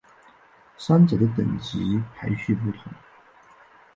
[0.79, 2.91] 三者的等级排序不同。